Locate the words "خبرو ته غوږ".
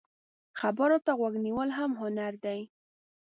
0.59-1.33